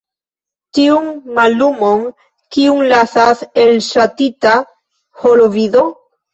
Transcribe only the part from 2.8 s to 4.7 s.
lasas elŝaltita